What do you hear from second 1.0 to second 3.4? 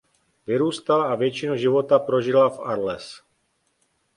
a většinu života prožila v Arles.